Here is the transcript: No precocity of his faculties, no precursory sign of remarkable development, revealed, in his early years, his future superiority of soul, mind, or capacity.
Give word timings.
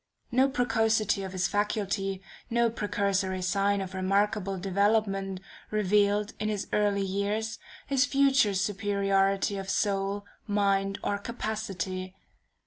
No 0.31 0.49
precocity 0.49 1.21
of 1.21 1.31
his 1.31 1.47
faculties, 1.47 2.21
no 2.49 2.71
precursory 2.71 3.43
sign 3.43 3.81
of 3.81 3.93
remarkable 3.93 4.57
development, 4.57 5.41
revealed, 5.69 6.33
in 6.39 6.49
his 6.49 6.65
early 6.73 7.03
years, 7.05 7.59
his 7.85 8.03
future 8.03 8.55
superiority 8.55 9.57
of 9.57 9.69
soul, 9.69 10.25
mind, 10.47 10.97
or 11.03 11.19
capacity. 11.19 12.15